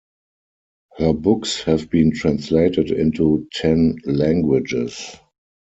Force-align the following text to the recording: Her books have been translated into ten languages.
Her 0.97 1.13
books 1.13 1.61
have 1.65 1.91
been 1.91 2.09
translated 2.11 2.89
into 2.89 3.47
ten 3.53 3.97
languages. 4.03 5.15